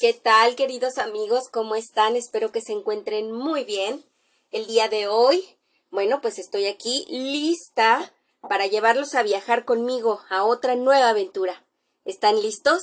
¿Qué 0.00 0.12
tal, 0.12 0.56
queridos 0.56 0.98
amigos? 0.98 1.48
¿Cómo 1.50 1.74
están? 1.74 2.16
Espero 2.16 2.52
que 2.52 2.60
se 2.60 2.72
encuentren 2.72 3.32
muy 3.32 3.64
bien. 3.64 4.04
El 4.50 4.66
día 4.66 4.88
de 4.88 5.06
hoy, 5.06 5.58
bueno, 5.90 6.20
pues 6.20 6.38
estoy 6.38 6.66
aquí 6.66 7.06
lista 7.08 8.12
para 8.40 8.66
llevarlos 8.66 9.14
a 9.14 9.22
viajar 9.22 9.64
conmigo 9.64 10.20
a 10.28 10.44
otra 10.44 10.76
nueva 10.76 11.10
aventura. 11.10 11.66
¿Están 12.04 12.40
listos? 12.42 12.82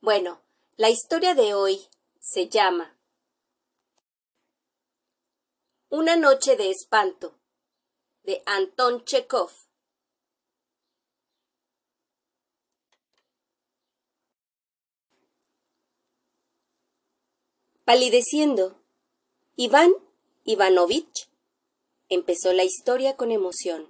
Bueno, 0.00 0.40
la 0.76 0.88
historia 0.88 1.34
de 1.34 1.52
hoy 1.52 1.88
se 2.20 2.48
llama 2.48 2.98
Una 5.88 6.16
noche 6.16 6.56
de 6.56 6.70
espanto 6.70 7.38
de 8.22 8.42
Anton 8.46 9.04
Chekhov. 9.04 9.50
Palideciendo, 17.90 18.76
Iván 19.56 19.92
Ivanovich 20.44 21.28
empezó 22.08 22.52
la 22.52 22.62
historia 22.62 23.16
con 23.16 23.32
emoción. 23.32 23.88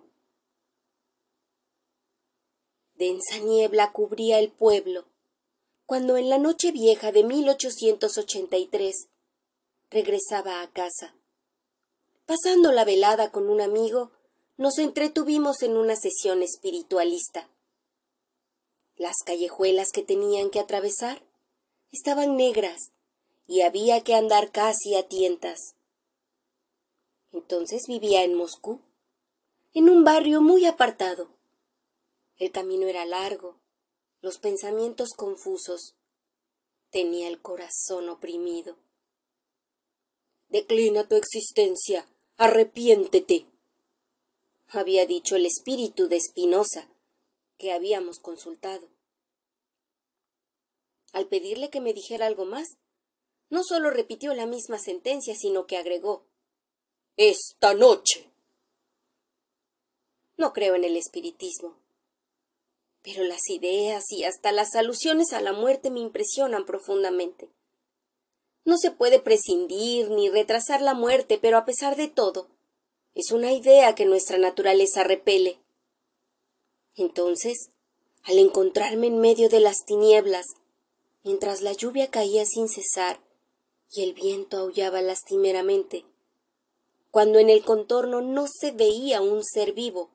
Densa 2.94 3.36
niebla 3.40 3.92
cubría 3.92 4.38
el 4.38 4.50
pueblo 4.50 5.04
cuando 5.84 6.16
en 6.16 6.30
la 6.30 6.38
noche 6.38 6.72
vieja 6.72 7.12
de 7.12 7.24
1883 7.24 9.08
regresaba 9.90 10.62
a 10.62 10.70
casa. 10.70 11.14
Pasando 12.24 12.72
la 12.72 12.86
velada 12.86 13.30
con 13.30 13.50
un 13.50 13.60
amigo, 13.60 14.12
nos 14.56 14.78
entretuvimos 14.78 15.60
en 15.60 15.76
una 15.76 15.94
sesión 15.94 16.42
espiritualista. 16.42 17.50
Las 18.96 19.16
callejuelas 19.26 19.90
que 19.92 20.02
tenían 20.02 20.48
que 20.48 20.60
atravesar 20.60 21.22
estaban 21.92 22.38
negras 22.38 22.92
y 23.50 23.62
había 23.62 24.04
que 24.04 24.14
andar 24.14 24.52
casi 24.52 24.94
a 24.94 25.08
tientas. 25.08 25.74
Entonces 27.32 27.88
vivía 27.88 28.22
en 28.22 28.34
Moscú, 28.34 28.80
en 29.74 29.90
un 29.90 30.04
barrio 30.04 30.40
muy 30.40 30.66
apartado. 30.66 31.34
El 32.36 32.52
camino 32.52 32.86
era 32.86 33.04
largo, 33.04 33.58
los 34.20 34.38
pensamientos 34.38 35.14
confusos. 35.16 35.96
Tenía 36.90 37.26
el 37.26 37.42
corazón 37.42 38.08
oprimido. 38.08 38.76
Declina 40.48 41.08
tu 41.08 41.16
existencia, 41.16 42.06
arrepiéntete, 42.36 43.46
había 44.68 45.06
dicho 45.06 45.34
el 45.34 45.44
espíritu 45.44 46.06
de 46.06 46.18
Espinosa, 46.18 46.88
que 47.58 47.72
habíamos 47.72 48.20
consultado. 48.20 48.86
Al 51.12 51.26
pedirle 51.26 51.68
que 51.68 51.80
me 51.80 51.92
dijera 51.92 52.26
algo 52.26 52.44
más, 52.44 52.76
no 53.50 53.64
solo 53.64 53.90
repitió 53.90 54.32
la 54.32 54.46
misma 54.46 54.78
sentencia, 54.78 55.34
sino 55.34 55.66
que 55.66 55.76
agregó 55.76 56.24
Esta 57.16 57.74
noche. 57.74 58.30
No 60.38 60.52
creo 60.54 60.74
en 60.74 60.84
el 60.84 60.96
espiritismo, 60.96 61.76
pero 63.02 63.24
las 63.24 63.50
ideas 63.50 64.10
y 64.10 64.24
hasta 64.24 64.52
las 64.52 64.74
alusiones 64.74 65.32
a 65.32 65.40
la 65.42 65.52
muerte 65.52 65.90
me 65.90 66.00
impresionan 66.00 66.64
profundamente. 66.64 67.50
No 68.64 68.78
se 68.78 68.90
puede 68.90 69.18
prescindir 69.18 70.10
ni 70.10 70.30
retrasar 70.30 70.80
la 70.80 70.94
muerte, 70.94 71.38
pero 71.38 71.58
a 71.58 71.64
pesar 71.64 71.96
de 71.96 72.08
todo, 72.08 72.48
es 73.14 73.32
una 73.32 73.52
idea 73.52 73.94
que 73.94 74.06
nuestra 74.06 74.38
naturaleza 74.38 75.02
repele. 75.02 75.58
Entonces, 76.94 77.70
al 78.22 78.38
encontrarme 78.38 79.08
en 79.08 79.18
medio 79.18 79.48
de 79.48 79.60
las 79.60 79.84
tinieblas, 79.84 80.46
mientras 81.24 81.60
la 81.60 81.72
lluvia 81.72 82.10
caía 82.10 82.46
sin 82.46 82.68
cesar 82.68 83.20
y 83.92 84.02
el 84.02 84.14
viento 84.14 84.58
aullaba 84.58 85.02
lastimeramente, 85.02 86.04
cuando 87.10 87.38
en 87.38 87.50
el 87.50 87.64
contorno 87.64 88.20
no 88.20 88.46
se 88.46 88.70
veía 88.70 89.20
un 89.20 89.44
ser 89.44 89.72
vivo, 89.72 90.10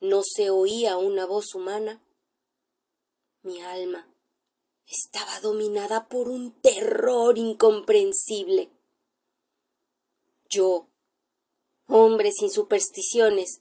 no 0.00 0.22
se 0.24 0.50
oía 0.50 0.96
una 0.96 1.24
voz 1.26 1.54
humana, 1.54 2.02
mi 3.42 3.60
alma 3.60 4.06
estaba 4.90 5.38
dominada 5.40 6.08
por 6.08 6.28
un 6.28 6.52
terror 6.60 7.38
incomprensible. 7.38 8.70
Yo, 10.48 10.88
hombre 11.86 12.32
sin 12.32 12.50
supersticiones, 12.50 13.60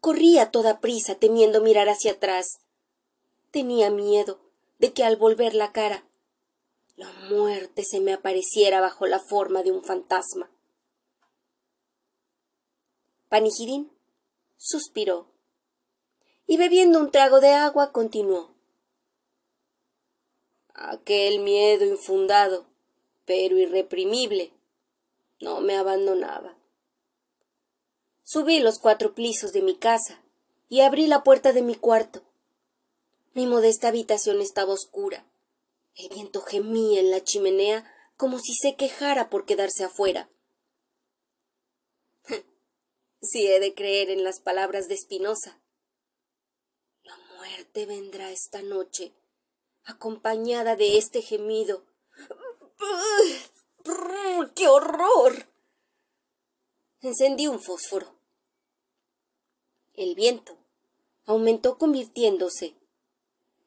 corría 0.00 0.42
a 0.42 0.50
toda 0.50 0.80
prisa 0.80 1.14
temiendo 1.14 1.60
mirar 1.60 1.88
hacia 1.88 2.12
atrás. 2.12 2.58
Tenía 3.52 3.90
miedo 3.90 4.40
de 4.78 4.92
que 4.92 5.04
al 5.04 5.16
volver 5.16 5.54
la 5.54 5.72
cara 5.72 6.07
la 6.98 7.12
muerte 7.30 7.84
se 7.84 8.00
me 8.00 8.12
apareciera 8.12 8.80
bajo 8.80 9.06
la 9.06 9.20
forma 9.20 9.62
de 9.62 9.70
un 9.70 9.84
fantasma. 9.84 10.50
Panigirín 13.28 13.92
suspiró 14.56 15.28
y 16.48 16.56
bebiendo 16.56 16.98
un 16.98 17.12
trago 17.12 17.38
de 17.38 17.52
agua 17.52 17.92
continuó. 17.92 18.50
Aquel 20.74 21.38
miedo 21.38 21.84
infundado, 21.84 22.66
pero 23.24 23.56
irreprimible, 23.56 24.52
no 25.40 25.60
me 25.60 25.76
abandonaba. 25.76 26.56
Subí 28.24 28.58
los 28.58 28.80
cuatro 28.80 29.14
pisos 29.14 29.52
de 29.52 29.62
mi 29.62 29.76
casa 29.76 30.20
y 30.68 30.80
abrí 30.80 31.06
la 31.06 31.22
puerta 31.22 31.52
de 31.52 31.62
mi 31.62 31.76
cuarto. 31.76 32.22
Mi 33.34 33.46
modesta 33.46 33.86
habitación 33.86 34.40
estaba 34.40 34.72
oscura. 34.72 35.24
El 35.98 36.08
viento 36.10 36.42
gemía 36.42 37.00
en 37.00 37.10
la 37.10 37.24
chimenea 37.24 37.92
como 38.16 38.38
si 38.38 38.54
se 38.54 38.76
quejara 38.76 39.30
por 39.30 39.46
quedarse 39.46 39.82
afuera. 39.82 40.30
si 43.20 43.48
he 43.48 43.58
de 43.58 43.74
creer 43.74 44.10
en 44.10 44.22
las 44.22 44.40
palabras 44.40 44.86
de 44.86 44.94
Espinosa. 44.94 45.60
La 47.02 47.18
muerte 47.36 47.84
vendrá 47.84 48.30
esta 48.30 48.62
noche, 48.62 49.12
acompañada 49.82 50.76
de 50.76 50.98
este 50.98 51.20
gemido. 51.20 51.84
¡Qué 54.54 54.68
horror! 54.68 55.48
Encendí 57.00 57.48
un 57.48 57.60
fósforo. 57.60 58.14
El 59.94 60.14
viento 60.14 60.56
aumentó 61.24 61.76
convirtiéndose 61.76 62.76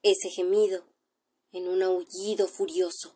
ese 0.01 0.29
gemido 0.29 0.89
en 1.51 1.67
un 1.67 1.83
aullido 1.83 2.47
furioso. 2.47 3.13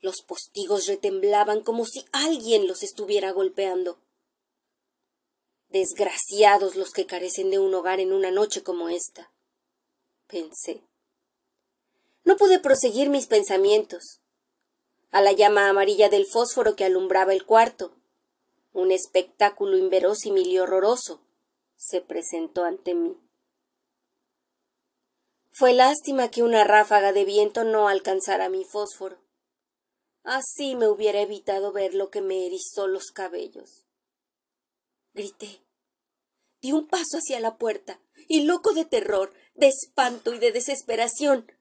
Los 0.00 0.22
postigos 0.22 0.86
retemblaban 0.86 1.62
como 1.62 1.86
si 1.86 2.04
alguien 2.12 2.66
los 2.66 2.82
estuviera 2.82 3.32
golpeando. 3.32 3.98
Desgraciados 5.68 6.76
los 6.76 6.92
que 6.92 7.06
carecen 7.06 7.50
de 7.50 7.58
un 7.58 7.74
hogar 7.74 8.00
en 8.00 8.12
una 8.12 8.30
noche 8.30 8.62
como 8.62 8.88
esta, 8.88 9.32
pensé. 10.26 10.82
No 12.24 12.36
pude 12.36 12.58
proseguir 12.58 13.10
mis 13.10 13.26
pensamientos. 13.26 14.20
A 15.10 15.20
la 15.20 15.32
llama 15.32 15.68
amarilla 15.68 16.08
del 16.08 16.26
fósforo 16.26 16.76
que 16.76 16.84
alumbraba 16.84 17.32
el 17.32 17.44
cuarto, 17.44 17.94
un 18.72 18.90
espectáculo 18.90 19.76
inverosímil 19.76 20.48
y 20.48 20.58
horroroso 20.58 21.20
se 21.76 22.00
presentó 22.00 22.64
ante 22.64 22.94
mí. 22.94 23.16
Fue 25.56 25.72
lástima 25.72 26.32
que 26.32 26.42
una 26.42 26.64
ráfaga 26.64 27.12
de 27.12 27.24
viento 27.24 27.62
no 27.62 27.86
alcanzara 27.86 28.48
mi 28.48 28.64
fósforo. 28.64 29.18
Así 30.24 30.74
me 30.74 30.88
hubiera 30.88 31.20
evitado 31.20 31.70
ver 31.70 31.94
lo 31.94 32.10
que 32.10 32.20
me 32.20 32.44
erizó 32.44 32.88
los 32.88 33.12
cabellos. 33.12 33.84
Grité. 35.12 35.60
Di 36.60 36.72
un 36.72 36.88
paso 36.88 37.18
hacia 37.18 37.38
la 37.38 37.56
puerta 37.56 38.00
y, 38.26 38.42
loco 38.42 38.72
de 38.72 38.84
terror, 38.84 39.32
de 39.54 39.68
espanto 39.68 40.34
y 40.34 40.40
de 40.40 40.50
desesperación, 40.50 41.52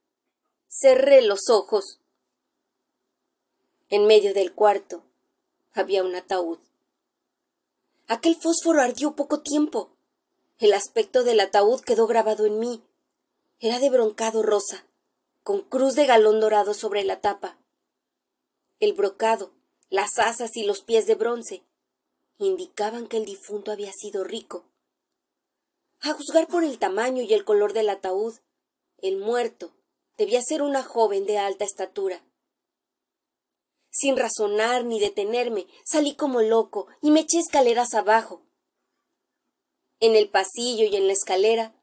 cerré 0.68 1.22
los 1.22 1.52
ojos. 1.52 2.00
En 3.90 4.08
medio 4.08 4.34
del 4.34 4.56
cuarto 4.56 5.04
había 5.72 6.04
un 6.04 6.16
ataúd. 6.16 6.58
Aquel 8.08 8.38
fósforo 8.38 8.82
ardió 8.82 9.16
poco 9.16 9.44
tiempo. 9.44 9.92
El 10.58 10.74
aspecto 10.74 11.24
del 11.24 11.42
ataúd 11.42 11.82
quedó 11.82 12.08
grabado 12.08 12.48
en 12.48 12.58
mí. 12.58 12.84
Era 13.60 13.80
de 13.80 13.90
broncado 13.90 14.44
rosa, 14.44 14.86
con 15.44 15.62
cruz 15.62 15.96
de 15.96 16.06
galón 16.06 16.40
dorado 16.40 16.74
sobre 16.74 17.04
la 17.04 17.22
tapa. 17.22 17.58
El 18.80 18.94
brocado, 18.94 19.52
las 19.90 20.20
asas 20.20 20.58
y 20.58 20.64
los 20.64 20.82
pies 20.82 21.06
de 21.06 21.16
bronce 21.16 21.64
indicaban 22.38 23.08
que 23.08 23.18
el 23.18 23.26
difunto 23.26 23.72
había 23.72 23.94
sido 23.94 24.24
rico. 24.24 24.66
A 26.02 26.14
juzgar 26.14 26.48
por 26.48 26.64
el 26.64 26.80
tamaño 26.80 27.24
y 27.24 27.34
el 27.34 27.46
color 27.46 27.74
del 27.74 27.90
ataúd, 27.90 28.36
el 28.98 29.18
muerto 29.18 29.72
debía 30.18 30.42
ser 30.42 30.62
una 30.62 30.84
joven 30.84 31.26
de 31.26 31.38
alta 31.38 31.64
estatura. 31.64 32.24
Sin 33.90 34.18
razonar 34.18 34.86
ni 34.86 35.00
detenerme, 35.00 35.68
salí 35.86 36.16
como 36.16 36.42
loco 36.42 36.88
y 37.02 37.12
me 37.12 37.22
eché 37.22 37.40
escaleras 37.40 37.94
abajo. 37.94 38.42
En 40.00 40.16
el 40.16 40.30
pasillo 40.30 40.86
y 40.86 40.96
en 40.96 41.08
la 41.08 41.14
escalera 41.14 41.74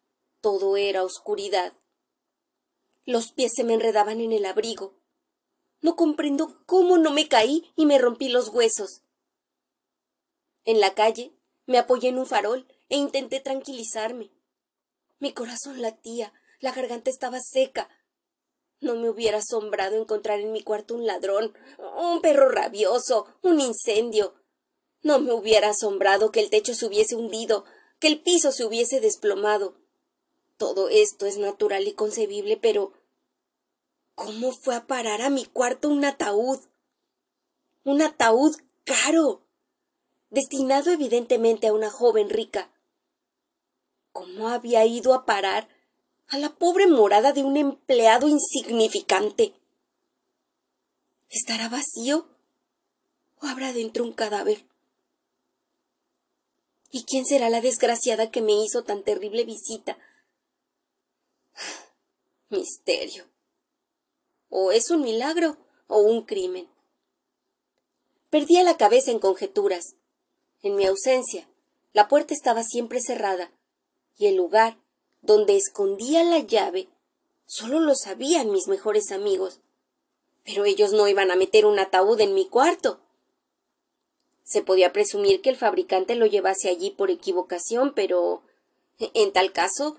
todo 0.41 0.77
era 0.77 1.05
oscuridad. 1.05 1.73
Los 3.05 3.33
pies 3.33 3.53
se 3.55 3.65
me 3.65 3.75
enredaban 3.75 4.21
en 4.21 4.33
el 4.33 4.45
abrigo. 4.45 5.01
No 5.81 5.97
comprendo 5.97 6.63
cómo 6.67 6.99
no 6.99 7.11
me 7.11 7.29
caí 7.29 7.73
y 7.77 7.87
me 7.87 7.99
rompí 7.99 8.29
los 8.29 8.49
huesos. 8.49 9.03
En 10.65 10.81
la 10.81 10.95
calle 10.95 11.35
me 11.67 11.79
apoyé 11.79 12.09
en 12.09 12.19
un 12.19 12.27
farol 12.27 12.67
e 12.89 12.97
intenté 12.97 13.41
tranquilizarme. 13.41 14.31
Mi 15.19 15.33
corazón 15.33 15.81
latía, 15.81 16.33
la 16.61 16.73
garganta 16.73 17.11
estaba 17.11 17.41
seca. 17.41 17.89
No 18.81 18.97
me 18.97 19.11
hubiera 19.11 19.39
asombrado 19.39 19.97
encontrar 19.97 20.41
en 20.41 20.53
mi 20.53 20.63
cuarto 20.63 20.95
un 20.95 21.07
ladrón, 21.07 21.55
un 21.97 22.21
perro 22.21 22.49
rabioso, 22.49 23.27
un 23.43 23.61
incendio. 23.61 24.35
No 25.03 25.19
me 25.19 25.33
hubiera 25.33 25.71
asombrado 25.71 26.31
que 26.31 26.41
el 26.41 26.51
techo 26.51 26.75
se 26.75 26.87
hubiese 26.87 27.17
hundido, 27.17 27.65
que 27.99 28.09
el 28.09 28.21
piso 28.21 28.53
se 28.53 28.65
hubiese 28.65 29.01
desplomado. 29.01 29.80
Todo 30.61 30.91
esto 30.91 31.25
es 31.25 31.39
natural 31.39 31.89
y 31.89 31.95
concebible, 31.95 32.59
pero 32.59 32.93
¿cómo 34.15 34.53
fue 34.53 34.77
a 34.77 34.87
parar 34.87 35.23
a 35.23 35.31
mi 35.31 35.47
cuarto 35.47 35.89
un 35.89 36.05
ataúd? 36.05 36.61
Un 37.83 38.03
ataúd 38.03 38.55
caro, 38.85 39.41
destinado 40.29 40.91
evidentemente 40.91 41.69
a 41.69 41.73
una 41.73 41.89
joven 41.89 42.29
rica. 42.29 42.71
¿Cómo 44.13 44.51
había 44.51 44.85
ido 44.85 45.15
a 45.15 45.25
parar 45.25 45.67
a 46.29 46.37
la 46.37 46.51
pobre 46.51 46.87
morada 46.87 47.33
de 47.33 47.43
un 47.43 47.57
empleado 47.57 48.29
insignificante? 48.29 49.55
¿Estará 51.31 51.71
vacío? 51.71 52.29
¿O 53.41 53.47
habrá 53.47 53.73
dentro 53.73 54.05
un 54.05 54.13
cadáver? 54.13 54.67
¿Y 56.91 57.05
quién 57.05 57.25
será 57.25 57.49
la 57.49 57.63
desgraciada 57.63 58.31
que 58.31 58.43
me 58.43 58.53
hizo 58.53 58.85
tan 58.85 59.03
terrible 59.03 59.45
visita? 59.45 59.97
Misterio. 62.49 63.27
O 64.49 64.73
es 64.73 64.91
un 64.91 65.03
milagro 65.03 65.57
o 65.87 65.99
un 66.01 66.23
crimen. 66.23 66.69
Perdía 68.31 68.63
la 68.63 68.77
cabeza 68.77 69.11
en 69.11 69.19
conjeturas. 69.19 69.97
En 70.63 70.77
mi 70.77 70.87
ausencia, 70.87 71.49
la 71.93 72.09
puerta 72.09 72.35
estaba 72.35 72.63
siempre 72.63 73.01
cerrada, 73.01 73.51
y 74.17 74.27
el 74.27 74.37
lugar 74.37 74.79
donde 75.23 75.57
escondía 75.57 76.23
la 76.23 76.39
llave 76.39 76.89
solo 77.47 77.81
lo 77.81 77.95
sabían 77.95 78.51
mis 78.51 78.69
mejores 78.69 79.11
amigos. 79.11 79.61
Pero 80.45 80.65
ellos 80.65 80.93
no 80.93 81.09
iban 81.09 81.31
a 81.31 81.37
meter 81.37 81.67
un 81.67 81.79
ataúd 81.79 82.21
en 82.21 82.35
mi 82.35 82.47
cuarto. 82.47 83.01
Se 84.45 84.63
podía 84.63 84.93
presumir 84.93 85.43
que 85.43 85.51
el 85.51 85.57
fabricante 85.57 86.15
lo 86.15 86.27
llevase 86.27 86.69
allí 86.69 86.91
por 86.91 87.11
equivocación, 87.11 87.93
pero 87.95 88.43
en 88.99 89.33
tal 89.33 89.53
caso 89.53 89.97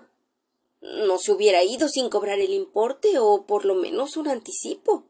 no 0.82 1.18
se 1.18 1.32
hubiera 1.32 1.64
ido 1.64 1.88
sin 1.88 2.10
cobrar 2.10 2.38
el 2.40 2.52
importe 2.52 3.18
o 3.18 3.46
por 3.46 3.64
lo 3.64 3.74
menos 3.74 4.16
un 4.16 4.28
anticipo. 4.28 5.08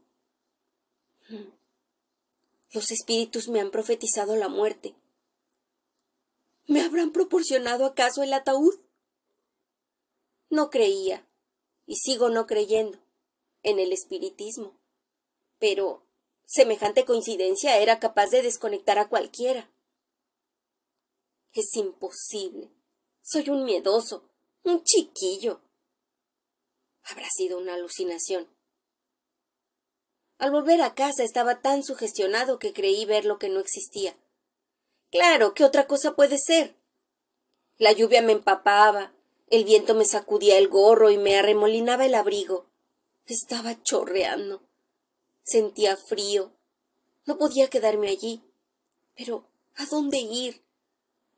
Los 2.70 2.90
espíritus 2.90 3.48
me 3.48 3.60
han 3.60 3.70
profetizado 3.70 4.36
la 4.36 4.48
muerte. 4.48 4.94
¿Me 6.66 6.82
habrán 6.82 7.10
proporcionado 7.10 7.84
acaso 7.84 8.22
el 8.22 8.32
ataúd? 8.32 8.78
No 10.48 10.70
creía, 10.70 11.26
y 11.86 11.96
sigo 11.96 12.28
no 12.28 12.46
creyendo, 12.46 12.98
en 13.62 13.78
el 13.78 13.92
espiritismo. 13.92 14.78
Pero 15.58 16.06
Semejante 16.54 17.06
coincidencia 17.06 17.78
era 17.78 17.98
capaz 17.98 18.26
de 18.26 18.42
desconectar 18.42 18.98
a 18.98 19.08
cualquiera. 19.08 19.72
Es 21.54 21.74
imposible. 21.76 22.70
Soy 23.22 23.48
un 23.48 23.64
miedoso, 23.64 24.28
un 24.64 24.82
chiquillo. 24.84 25.60
Habrá 27.02 27.28
sido 27.30 27.58
una 27.58 27.74
alucinación. 27.74 28.48
Al 30.38 30.50
volver 30.50 30.82
a 30.82 30.94
casa 30.94 31.24
estaba 31.24 31.60
tan 31.60 31.84
sugestionado 31.84 32.58
que 32.58 32.72
creí 32.72 33.04
ver 33.04 33.24
lo 33.24 33.38
que 33.38 33.48
no 33.48 33.60
existía. 33.60 34.16
Claro, 35.10 35.54
¿qué 35.54 35.64
otra 35.64 35.86
cosa 35.86 36.14
puede 36.14 36.38
ser? 36.38 36.76
La 37.76 37.92
lluvia 37.92 38.22
me 38.22 38.32
empapaba, 38.32 39.12
el 39.48 39.64
viento 39.64 39.94
me 39.94 40.04
sacudía 40.04 40.58
el 40.58 40.68
gorro 40.68 41.10
y 41.10 41.18
me 41.18 41.36
arremolinaba 41.36 42.06
el 42.06 42.14
abrigo. 42.14 42.66
Estaba 43.26 43.82
chorreando. 43.82 44.62
Sentía 45.44 45.96
frío. 45.96 46.52
No 47.26 47.38
podía 47.38 47.68
quedarme 47.68 48.08
allí. 48.08 48.42
Pero 49.14 49.48
¿a 49.76 49.86
dónde 49.86 50.18
ir? 50.18 50.62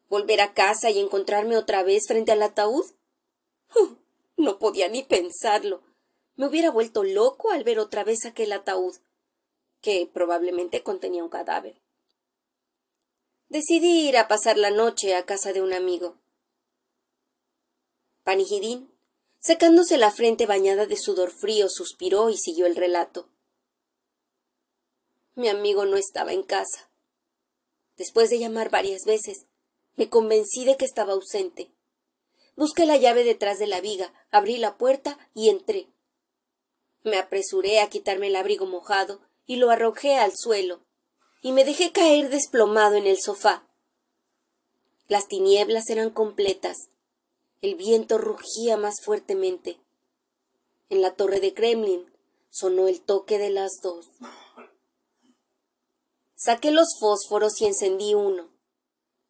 ¿Volver 0.09 0.41
a 0.41 0.55
casa 0.55 0.91
y 0.91 1.01
encontrarme 1.01 1.57
otra 1.57 1.83
vez 1.83 2.07
frente 2.07 2.33
al 2.33 2.43
ataúd? 2.43 2.85
Uh, 3.77 3.97
no 4.37 4.59
podía 4.59 4.89
ni 4.89 5.03
pensarlo. 5.03 5.83
Me 6.37 6.47
hubiera 6.47 6.71
vuelto 6.71 7.05
loco 7.05 7.51
al 7.51 7.65
ver 7.65 7.79
otra 7.79 8.05
vez 8.05 8.25
aquel 8.25 8.53
ataúd, 8.53 8.97
que 9.81 10.11
probablemente 10.13 10.83
contenía 10.83 11.23
un 11.23 11.31
cadáver. 11.31 11.81
Decidí 13.49 14.09
ir 14.09 14.17
a 14.17 14.27
pasar 14.27 14.57
la 14.57 14.71
noche 14.71 15.15
a 15.15 15.27
casa 15.27 15.53
de 15.53 15.63
un 15.63 15.73
amigo. 15.73 16.19
Panigidín, 18.25 18.91
secándose 19.39 19.99
la 19.99 20.11
frente 20.11 20.47
bañada 20.47 20.87
de 20.87 20.97
sudor 20.97 21.31
frío, 21.31 21.69
suspiró 21.69 22.31
y 22.31 22.37
siguió 22.37 22.67
el 22.67 22.75
relato. 22.75 23.29
Mi 25.35 25.49
amigo 25.49 25.85
no 25.85 25.97
estaba 25.97 26.33
en 26.33 26.43
casa. 26.43 26.91
Después 27.97 28.31
de 28.31 28.39
llamar 28.39 28.71
varias 28.71 29.05
veces, 29.05 29.47
me 29.97 30.09
convencí 30.09 30.65
de 30.65 30.77
que 30.77 30.85
estaba 30.85 31.13
ausente. 31.13 31.74
Busqué 32.57 32.87
la 32.87 32.97
llave 32.97 33.25
detrás 33.25 33.59
de 33.59 33.67
la 33.67 33.81
viga, 33.81 34.13
abrí 34.31 34.59
la 34.59 34.77
puerta 34.77 35.19
y 35.35 35.49
entré. 35.49 35.89
Me 37.03 37.19
apresuré 37.19 37.81
a 37.81 37.91
quitarme 37.91 38.29
el 38.29 38.37
abrigo 38.37 38.67
mojado 38.67 39.21
y 39.47 39.57
lo 39.57 39.71
arrojé 39.71 40.17
al 40.17 40.33
suelo, 40.37 40.81
y 41.43 41.53
me 41.53 41.65
dejé 41.65 41.93
caer 41.93 42.31
desplomado 42.31 42.95
en 42.95 43.07
el 43.07 43.21
sofá. 43.21 43.69
Las 45.09 45.29
tinieblas 45.29 45.91
eran 45.91 46.11
completas. 46.11 46.89
El 47.61 47.75
viento 47.75 48.19
rugía 48.19 48.77
más 48.77 49.03
fuertemente. 49.03 49.79
En 50.89 51.03
la 51.03 51.15
torre 51.15 51.41
de 51.41 51.53
Kremlin 51.53 52.11
sonó 52.51 52.89
el 52.89 53.03
toque 53.03 53.39
de 53.39 53.51
las 53.51 53.81
dos. 53.83 54.07
Saqué 56.37 56.71
los 56.71 56.99
fósforos 56.99 57.61
y 57.61 57.67
encendí 57.67 58.15
uno, 58.15 58.51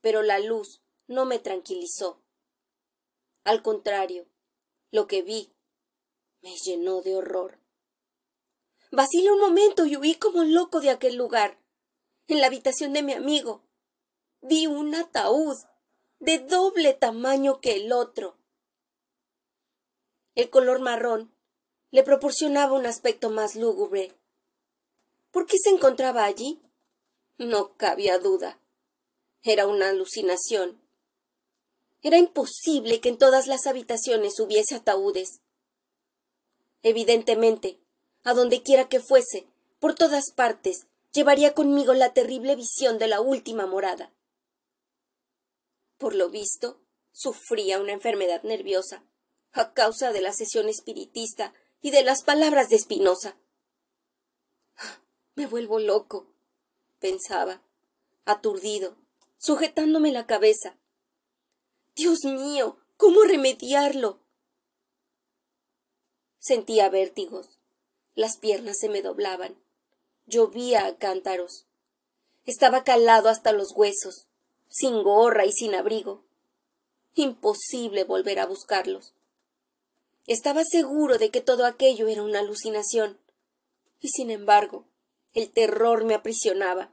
pero 0.00 0.22
la 0.22 0.38
luz 0.38 0.80
no 1.06 1.24
me 1.24 1.38
tranquilizó. 1.38 2.23
Al 3.44 3.62
contrario, 3.62 4.26
lo 4.90 5.06
que 5.06 5.22
vi 5.22 5.54
me 6.42 6.56
llenó 6.56 7.02
de 7.02 7.14
horror. 7.16 7.60
Vacilé 8.90 9.32
un 9.32 9.40
momento 9.40 9.86
y 9.86 9.96
huí 9.96 10.14
como 10.14 10.44
loco 10.44 10.80
de 10.80 10.90
aquel 10.90 11.16
lugar. 11.16 11.58
En 12.26 12.40
la 12.40 12.46
habitación 12.46 12.92
de 12.92 13.02
mi 13.02 13.12
amigo 13.12 13.62
vi 14.40 14.66
un 14.66 14.94
ataúd 14.94 15.56
de 16.20 16.38
doble 16.38 16.94
tamaño 16.94 17.60
que 17.60 17.76
el 17.76 17.92
otro. 17.92 18.38
El 20.34 20.50
color 20.50 20.80
marrón 20.80 21.34
le 21.90 22.02
proporcionaba 22.02 22.72
un 22.72 22.86
aspecto 22.86 23.30
más 23.30 23.56
lúgubre. 23.56 24.12
¿Por 25.30 25.46
qué 25.46 25.58
se 25.58 25.70
encontraba 25.70 26.24
allí? 26.24 26.62
No 27.38 27.76
cabía 27.76 28.18
duda. 28.18 28.60
Era 29.42 29.66
una 29.66 29.88
alucinación. 29.88 30.83
Era 32.04 32.18
imposible 32.18 33.00
que 33.00 33.08
en 33.08 33.18
todas 33.18 33.48
las 33.48 33.66
habitaciones 33.66 34.38
hubiese 34.38 34.76
ataúdes. 34.76 35.40
Evidentemente, 36.84 37.80
a 38.22 38.32
donde 38.32 38.62
quiera 38.62 38.88
que 38.88 39.00
fuese, 39.00 39.48
por 39.80 39.96
todas 39.96 40.30
partes, 40.30 40.86
llevaría 41.12 41.54
conmigo 41.54 41.94
la 41.94 42.12
terrible 42.12 42.54
visión 42.54 42.98
de 42.98 43.08
la 43.08 43.20
última 43.20 43.66
morada. 43.66 44.12
Por 45.98 46.14
lo 46.14 46.30
visto, 46.30 46.80
sufría 47.10 47.80
una 47.80 47.92
enfermedad 47.92 48.44
nerviosa, 48.44 49.02
a 49.50 49.72
causa 49.72 50.12
de 50.12 50.20
la 50.20 50.32
sesión 50.32 50.68
espiritista 50.68 51.54
y 51.80 51.90
de 51.90 52.04
las 52.04 52.22
palabras 52.22 52.68
de 52.68 52.76
Espinosa. 52.76 53.36
Me 55.34 55.46
vuelvo 55.48 55.80
loco 55.80 56.28
pensaba, 57.04 57.60
aturdido, 58.24 58.96
sujetándome 59.36 60.10
la 60.10 60.26
cabeza. 60.26 60.78
Dios 61.94 62.24
mío, 62.24 62.76
¿cómo 62.96 63.22
remediarlo? 63.22 64.18
Sentía 66.40 66.88
vértigos. 66.88 67.60
Las 68.16 68.36
piernas 68.36 68.78
se 68.78 68.88
me 68.88 69.00
doblaban. 69.00 69.56
Llovía 70.26 70.86
a 70.86 70.96
cántaros. 70.96 71.66
Estaba 72.46 72.82
calado 72.82 73.28
hasta 73.28 73.52
los 73.52 73.70
huesos, 73.76 74.26
sin 74.68 75.04
gorra 75.04 75.46
y 75.46 75.52
sin 75.52 75.76
abrigo. 75.76 76.24
Imposible 77.14 78.02
volver 78.02 78.40
a 78.40 78.46
buscarlos. 78.46 79.14
Estaba 80.26 80.64
seguro 80.64 81.18
de 81.18 81.30
que 81.30 81.42
todo 81.42 81.64
aquello 81.64 82.08
era 82.08 82.24
una 82.24 82.40
alucinación. 82.40 83.20
Y 84.00 84.08
sin 84.08 84.32
embargo, 84.32 84.84
el 85.32 85.50
terror 85.52 86.04
me 86.04 86.14
aprisionaba. 86.14 86.92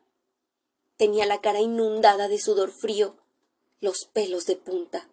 Tenía 0.98 1.26
la 1.26 1.42
cara 1.42 1.60
inundada 1.60 2.28
de 2.28 2.40
sudor 2.40 2.72
frío, 2.72 3.18
los 3.82 4.06
pelos 4.06 4.46
de 4.46 4.56
punta. 4.56 5.10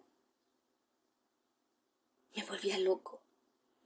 Me 2.35 2.45
volvía 2.45 2.77
loco 2.77 3.19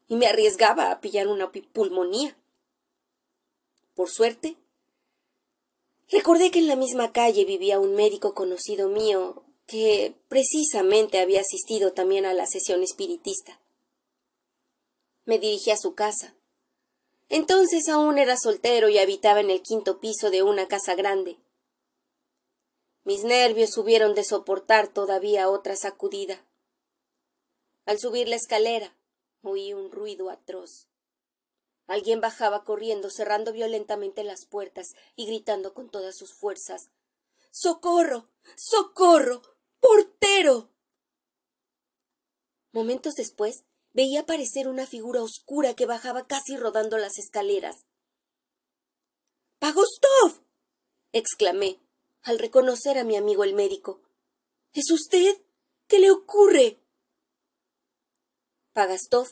y 0.07 0.15
me 0.15 0.27
arriesgaba 0.27 0.91
a 0.91 0.99
pillar 1.01 1.27
una 1.27 1.51
pulmonía. 1.51 2.37
Por 3.95 4.09
suerte, 4.09 4.57
recordé 6.09 6.51
que 6.51 6.59
en 6.59 6.67
la 6.67 6.75
misma 6.75 7.13
calle 7.13 7.45
vivía 7.45 7.79
un 7.79 7.95
médico 7.95 8.33
conocido 8.33 8.89
mío 8.89 9.43
que 9.65 10.15
precisamente 10.27 11.19
había 11.19 11.41
asistido 11.41 11.93
también 11.93 12.25
a 12.25 12.33
la 12.33 12.45
sesión 12.45 12.83
espiritista. 12.83 13.61
Me 15.25 15.39
dirigí 15.39 15.71
a 15.71 15.77
su 15.77 15.95
casa. 15.95 16.35
Entonces 17.29 17.87
aún 17.87 18.19
era 18.19 18.35
soltero 18.35 18.89
y 18.89 18.97
habitaba 18.97 19.39
en 19.39 19.49
el 19.49 19.61
quinto 19.61 19.99
piso 20.01 20.29
de 20.29 20.43
una 20.43 20.67
casa 20.67 20.95
grande. 20.95 21.37
Mis 23.03 23.23
nervios 23.23 23.77
hubieron 23.77 24.15
de 24.15 24.23
soportar 24.23 24.87
todavía 24.87 25.49
otra 25.49 25.75
sacudida. 25.75 26.45
Al 27.85 27.99
subir 27.99 28.27
la 28.27 28.35
escalera, 28.35 28.95
oí 29.41 29.73
un 29.73 29.91
ruido 29.91 30.29
atroz. 30.29 30.87
Alguien 31.85 32.21
bajaba 32.21 32.63
corriendo, 32.63 33.09
cerrando 33.09 33.51
violentamente 33.51 34.23
las 34.23 34.45
puertas 34.45 34.95
y 35.15 35.25
gritando 35.25 35.73
con 35.73 35.89
todas 35.89 36.15
sus 36.15 36.33
fuerzas 36.33 36.89
¡Socorro! 37.55 38.31
¡Socorro! 38.55 39.43
¡Portero! 39.79 40.71
Momentos 42.71 43.13
después 43.13 43.63
veía 43.91 44.21
aparecer 44.21 44.67
una 44.67 44.87
figura 44.87 45.21
oscura 45.21 45.75
que 45.75 45.85
bajaba 45.85 46.25
casi 46.25 46.57
rodando 46.57 46.97
las 46.97 47.19
escaleras. 47.19 47.85
¡Pagostov! 49.59 50.41
exclamé, 51.11 51.79
al 52.23 52.39
reconocer 52.39 52.97
a 52.97 53.03
mi 53.03 53.15
amigo 53.15 53.43
el 53.43 53.53
médico. 53.53 54.01
¿Es 54.71 54.89
usted? 54.91 55.41
¿Qué 55.87 55.99
le 55.99 56.09
ocurre? 56.09 56.79
Pagastov, 58.71 59.27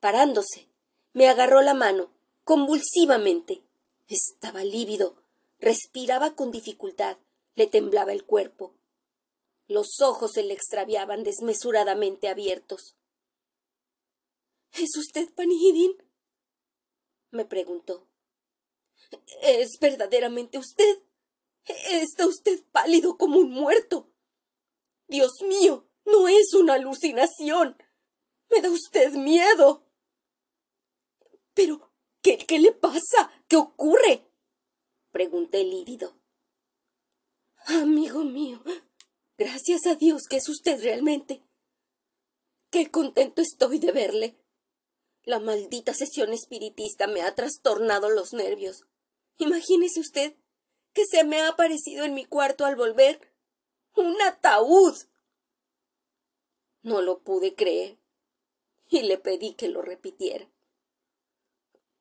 parándose, 0.00 0.68
me 1.12 1.28
agarró 1.28 1.62
la 1.62 1.74
mano, 1.74 2.12
convulsivamente. 2.44 3.64
Estaba 4.08 4.64
lívido, 4.64 5.22
respiraba 5.58 6.34
con 6.34 6.50
dificultad, 6.50 7.16
le 7.54 7.68
temblaba 7.68 8.12
el 8.12 8.24
cuerpo. 8.26 8.74
Los 9.68 10.00
ojos 10.00 10.32
se 10.32 10.42
le 10.42 10.52
extraviaban 10.52 11.22
desmesuradamente 11.22 12.28
abiertos. 12.28 12.96
¿Es 14.72 14.96
usted 14.96 15.32
Panihidin? 15.32 15.96
me 17.30 17.44
preguntó. 17.44 18.08
¿Es 19.42 19.78
verdaderamente 19.80 20.58
usted? 20.58 21.02
Está 21.64 22.26
usted 22.26 22.64
pálido 22.72 23.16
como 23.16 23.38
un 23.38 23.50
muerto. 23.50 24.12
Dios 25.06 25.42
mío, 25.42 25.88
no 26.04 26.28
es 26.28 26.54
una 26.54 26.74
alucinación. 26.74 27.76
Me 28.50 28.60
da 28.60 28.70
usted 28.70 29.12
miedo. 29.12 29.86
Pero, 31.54 31.92
¿qué, 32.22 32.58
le 32.58 32.72
pasa? 32.72 33.30
¿Qué 33.48 33.56
ocurre? 33.56 34.26
pregunté 35.10 35.64
lívido. 35.64 36.16
Amigo 37.66 38.24
mío, 38.24 38.62
gracias 39.36 39.86
a 39.86 39.94
Dios 39.94 40.22
que 40.28 40.36
es 40.36 40.48
usted 40.48 40.80
realmente. 40.80 41.44
Qué 42.70 42.90
contento 42.90 43.42
estoy 43.42 43.78
de 43.78 43.92
verle. 43.92 44.36
La 45.24 45.38
maldita 45.38 45.92
sesión 45.92 46.32
espiritista 46.32 47.06
me 47.06 47.22
ha 47.22 47.34
trastornado 47.34 48.08
los 48.08 48.32
nervios. 48.32 48.84
Imagínese 49.36 50.00
usted 50.00 50.36
que 50.92 51.04
se 51.06 51.24
me 51.24 51.40
ha 51.40 51.48
aparecido 51.48 52.04
en 52.04 52.14
mi 52.14 52.24
cuarto 52.24 52.64
al 52.64 52.76
volver 52.76 53.32
un 53.94 54.20
ataúd. 54.22 54.96
No 56.82 57.02
lo 57.02 57.20
pude 57.20 57.54
creer 57.54 57.98
y 58.88 59.02
le 59.02 59.18
pedí 59.18 59.54
que 59.54 59.68
lo 59.68 59.82
repitiera. 59.82 60.50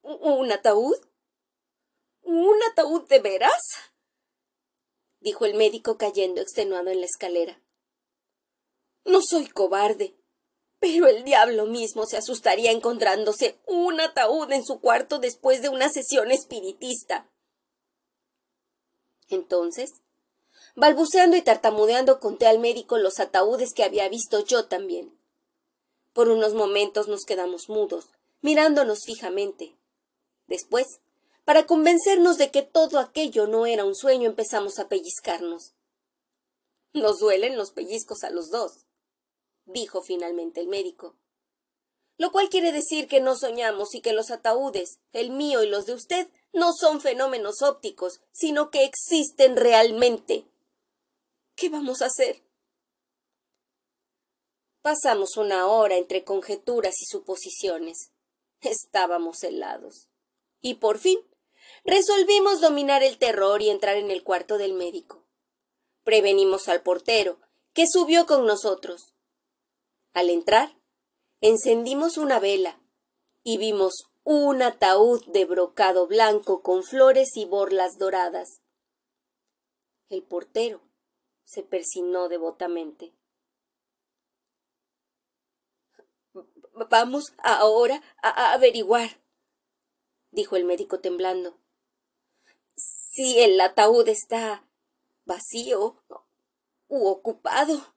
¿Un 0.02 0.52
ataúd? 0.52 0.96
¿Un 2.22 2.58
ataúd 2.72 3.08
de 3.08 3.20
veras? 3.20 3.62
dijo 5.20 5.46
el 5.46 5.56
médico 5.56 5.98
cayendo 5.98 6.42
extenuado 6.42 6.90
en 6.90 7.02
la 7.02 7.06
escalera. 7.06 7.62
No 9.04 9.22
soy 9.22 9.48
cobarde, 9.48 10.16
pero 10.80 11.08
el 11.08 11.24
diablo 11.24 11.66
mismo 11.66 12.06
se 12.06 12.18
asustaría 12.18 12.72
encontrándose 12.72 13.60
un 13.66 14.00
ataúd 14.00 14.52
en 14.52 14.64
su 14.64 14.80
cuarto 14.80 15.20
después 15.20 15.62
de 15.62 15.70
una 15.70 15.90
sesión 15.90 16.32
espiritista. 16.32 17.30
Entonces, 19.30 19.92
balbuceando 20.76 21.38
y 21.38 21.42
tartamudeando, 21.42 22.20
conté 22.20 22.48
al 22.48 22.60
médico 22.60 22.98
los 22.98 23.20
ataúdes 23.20 23.74
que 23.74 23.84
había 23.84 24.10
visto 24.10 24.44
yo 24.44 24.66
también. 24.66 25.18
Por 26.14 26.30
unos 26.30 26.54
momentos 26.54 27.08
nos 27.08 27.24
quedamos 27.24 27.70
mudos, 27.70 28.10
mirándonos 28.42 29.06
fijamente. 29.06 29.76
Después, 30.48 31.00
para 31.46 31.66
convencernos 31.66 32.38
de 32.38 32.52
que 32.52 32.62
todo 32.62 33.00
aquello 33.00 33.48
no 33.48 33.66
era 33.66 33.86
un 33.86 33.96
sueño, 33.96 34.30
empezamos 34.30 34.80
a 34.80 34.88
pellizcarnos. 34.88 35.74
Nos 36.94 37.20
duelen 37.20 37.56
los 37.56 37.72
pellizcos 37.72 38.24
a 38.24 38.32
los 38.32 38.50
dos, 38.50 38.86
dijo 39.66 40.02
finalmente 40.02 40.60
el 40.60 40.68
médico. 40.68 41.16
Lo 42.20 42.34
cual 42.34 42.50
quiere 42.50 42.74
decir 42.74 43.08
que 43.08 43.22
no 43.22 43.38
soñamos 43.38 43.96
y 43.96 44.02
que 44.02 44.12
los 44.12 44.30
ataúdes, 44.30 45.00
el 45.14 45.32
mío 45.32 45.64
y 45.64 45.68
los 45.68 45.86
de 45.86 45.94
usted, 45.94 46.28
no 46.52 46.74
son 46.74 47.00
fenómenos 47.00 47.62
ópticos, 47.62 48.20
sino 48.34 48.72
que 48.72 48.84
existen 48.84 49.56
realmente. 49.56 50.46
¿Qué 51.56 51.70
vamos 51.70 52.02
a 52.02 52.08
hacer? 52.08 52.44
Pasamos 54.82 55.38
una 55.38 55.68
hora 55.68 55.96
entre 55.96 56.26
conjeturas 56.26 56.96
y 57.02 57.06
suposiciones. 57.06 58.12
Estábamos 58.60 59.42
helados. 59.44 60.10
Y 60.60 60.74
por 60.76 61.00
fin 61.00 61.20
resolvimos 61.86 62.60
dominar 62.60 63.02
el 63.02 63.18
terror 63.18 63.62
y 63.62 63.70
entrar 63.70 63.96
en 63.96 64.12
el 64.12 64.26
cuarto 64.26 64.58
del 64.58 64.74
médico. 64.74 65.26
Prevenimos 66.04 66.68
al 66.68 66.84
portero, 66.84 67.40
que 67.72 67.88
subió 67.88 68.26
con 68.26 68.46
nosotros. 68.46 69.14
Al 70.12 70.30
entrar, 70.30 70.79
encendimos 71.42 72.18
una 72.18 72.40
vela 72.40 72.80
y 73.44 73.58
vimos 73.58 74.06
un 74.24 74.62
ataúd 74.62 75.26
de 75.28 75.46
brocado 75.46 76.08
blanco 76.08 76.62
con 76.62 76.84
flores 76.84 77.36
y 77.36 77.46
borlas 77.46 77.98
doradas. 77.98 78.62
El 80.10 80.24
portero 80.24 80.82
se 81.46 81.64
persinó 81.64 82.30
devotamente. 82.30 83.14
Vamos 86.90 87.34
ahora 87.40 88.02
a 88.22 88.54
averiguar, 88.54 89.20
dijo 90.32 90.56
el 90.56 90.64
médico 90.64 91.00
temblando, 91.00 91.58
si 92.76 93.40
el 93.40 93.60
ataúd 93.60 94.08
está 94.08 94.66
vacío 95.26 96.02
u 96.88 97.08
ocupado. 97.08 97.96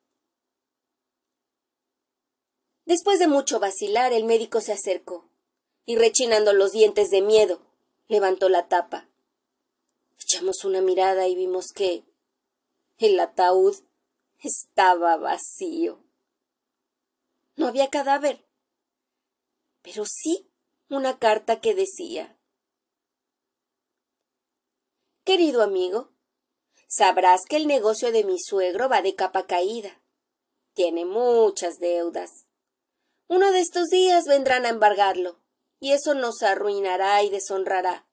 Después 2.84 3.18
de 3.18 3.28
mucho 3.28 3.60
vacilar, 3.60 4.12
el 4.12 4.24
médico 4.24 4.60
se 4.60 4.72
acercó 4.72 5.28
y 5.84 5.96
rechinando 5.96 6.52
los 6.52 6.72
dientes 6.72 7.10
de 7.10 7.22
miedo, 7.22 7.60
levantó 8.08 8.48
la 8.48 8.68
tapa. 8.68 9.08
Echamos 10.20 10.64
una 10.64 10.80
mirada 10.80 11.28
y 11.28 11.34
vimos 11.34 11.72
que 11.74 12.04
el 12.98 13.18
ataúd 13.18 13.76
estaba 14.38 15.16
vacío. 15.16 16.02
No 17.56 17.68
había 17.68 17.90
cadáver, 17.90 18.44
pero 19.82 20.04
sí 20.06 20.48
una 20.88 21.18
carta 21.18 21.60
que 21.60 21.74
decía 21.74 22.36
Querido 25.24 25.62
amigo, 25.62 26.10
sabrás 26.88 27.42
que 27.48 27.56
el 27.56 27.68
negocio 27.68 28.10
de 28.10 28.24
mi 28.24 28.40
suegro 28.40 28.88
va 28.88 29.02
de 29.02 29.14
capa 29.14 29.46
caída. 29.46 30.02
Tiene 30.74 31.04
muchas 31.04 31.78
deudas. 31.78 32.46
Uno 33.28 33.52
de 33.52 33.60
estos 33.60 33.88
días 33.88 34.24
vendrán 34.24 34.66
a 34.66 34.68
embargarlo 34.68 35.40
y 35.80 35.92
eso 35.92 36.14
nos 36.14 36.42
arruinará 36.42 37.22
y 37.22 37.30
deshonrará. 37.30 38.06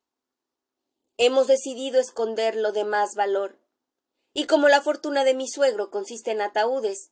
Hemos 1.18 1.48
decidido 1.48 2.00
esconder 2.00 2.56
lo 2.56 2.72
de 2.72 2.86
más 2.86 3.16
valor. 3.16 3.60
Y 4.34 4.46
como 4.46 4.70
la 4.70 4.82
fortuna 4.82 5.24
de 5.24 5.34
mi 5.34 5.48
suegro 5.48 5.92
consiste 5.92 6.32
en 6.32 6.42
ataúdes, 6.42 7.12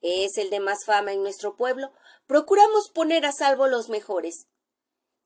es 0.00 0.38
el 0.38 0.50
de 0.50 0.60
más 0.60 0.84
fama 0.84 1.12
en 1.12 1.22
nuestro 1.22 1.56
pueblo, 1.56 1.92
procuramos 2.26 2.90
poner 2.90 3.26
a 3.26 3.32
salvo 3.32 3.66
los 3.66 3.88
mejores. 3.88 4.46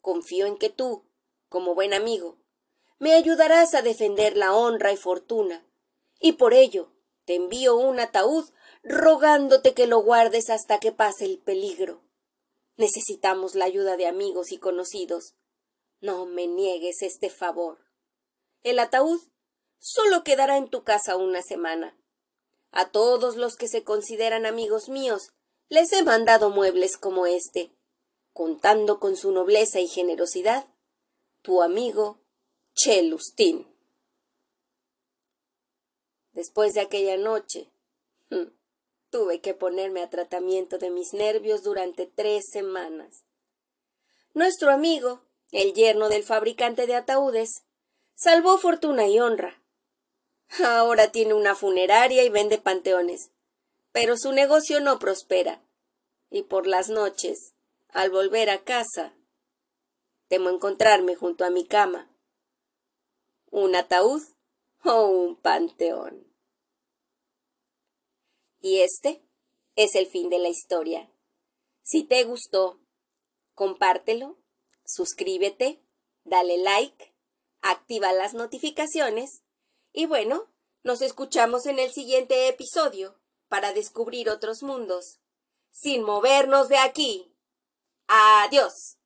Confío 0.01 0.47
en 0.47 0.57
que 0.57 0.71
tú, 0.71 1.07
como 1.49 1.75
buen 1.75 1.95
amigo, 1.95 2.39
me 2.99 3.15
ayudarás 3.15 3.75
a 3.75 3.83
defender 3.83 4.37
la 4.37 4.55
honra 4.55 4.93
y 4.93 4.97
fortuna, 4.97 5.67
y 6.19 6.33
por 6.33 6.55
ello 6.55 6.93
te 7.25 7.35
envío 7.35 7.77
un 7.77 8.01
ataúd 8.01 8.51
rogándote 8.83 9.75
que 9.75 9.87
lo 9.87 10.01
guardes 10.01 10.51
hasta 10.51 10.79
que 10.79 10.93
pase 10.93 11.25
el 11.25 11.39
peligro. 11.39 12.03
Necesitamos 12.77 13.55
la 13.55 13.65
ayuda 13.65 13.97
de 13.97 14.07
amigos 14.07 14.53
y 14.53 14.59
conocidos. 14.59 15.35
No 16.01 16.27
me 16.27 16.47
niegues 16.47 17.03
este 17.03 17.31
favor. 17.31 17.79
El 18.63 18.79
ataúd 18.79 19.21
solo 19.79 20.25
quedará 20.25 20.57
en 20.57 20.69
tu 20.69 20.83
casa 20.83 21.17
una 21.17 21.43
semana. 21.43 21.97
A 22.71 22.91
todos 22.91 23.37
los 23.37 23.57
que 23.57 23.69
se 23.69 23.85
consideran 23.85 24.47
amigos 24.47 24.89
míos 24.89 25.33
les 25.69 25.93
he 25.93 26.03
mandado 26.03 26.51
muebles 26.51 26.97
como 26.97 27.27
este, 27.27 27.73
contando 28.33 28.99
con 28.99 29.17
su 29.17 29.31
nobleza 29.33 29.81
y 29.81 29.89
generosidad. 29.89 30.67
Tu 31.43 31.63
amigo 31.63 32.19
Chelustín. 32.75 33.67
Después 36.33 36.73
de 36.73 36.81
aquella 36.81 37.17
noche, 37.19 37.71
hmm, 38.31 38.49
tuve 39.13 39.43
que 39.43 39.53
ponerme 39.53 40.03
a 40.03 40.09
tratamiento 40.09 40.79
de 40.79 40.91
mis 40.91 41.13
nervios 41.13 41.63
durante 41.63 42.07
tres 42.07 42.47
semanas. 42.51 43.27
Nuestro 44.33 44.73
amigo, 44.73 45.21
el 45.51 45.75
yerno 45.75 46.09
del 46.09 46.25
fabricante 46.25 46.87
de 46.87 46.95
ataúdes, 46.95 47.63
salvó 48.15 48.57
fortuna 48.57 49.07
y 49.07 49.21
honra. 49.21 49.63
Ahora 50.65 51.13
tiene 51.13 51.35
una 51.35 51.55
funeraria 51.55 52.25
y 52.25 52.31
vende 52.31 52.57
panteones, 52.57 53.31
pero 53.93 54.17
su 54.17 54.33
negocio 54.33 54.81
no 54.81 54.99
prospera. 54.99 55.63
Y 56.31 56.45
por 56.45 56.67
las 56.67 56.89
noches, 56.89 57.53
al 57.89 58.11
volver 58.11 58.49
a 58.49 58.65
casa, 58.65 59.15
temo 60.29 60.49
encontrarme 60.49 61.15
junto 61.17 61.45
a 61.45 61.51
mi 61.51 61.67
cama 61.67 62.09
un 63.51 63.77
ataúd 63.77 64.23
o 64.83 65.07
un 65.07 65.37
panteón. 65.37 66.32
Y 68.63 68.81
este 68.81 69.23
es 69.77 69.95
el 69.97 70.07
fin 70.07 70.31
de 70.31 70.39
la 70.39 70.49
historia. 70.49 71.11
Si 71.83 72.05
te 72.05 72.25
gustó, 72.25 72.81
compártelo, 73.55 74.39
suscríbete, 74.87 75.83
dale 76.25 76.57
like, 76.59 77.13
activa 77.61 78.13
las 78.13 78.35
notificaciones 78.35 79.43
y 79.93 80.07
bueno, 80.07 80.49
nos 80.85 81.03
escuchamos 81.03 81.67
en 81.67 81.79
el 81.79 81.93
siguiente 81.93 82.49
episodio 82.49 83.19
para 83.49 83.73
descubrir 83.73 84.31
otros 84.31 84.63
mundos 84.63 85.19
sin 85.73 86.03
movernos 86.03 86.69
de 86.69 86.79
aquí. 86.79 87.35
Adiós. 88.07 88.97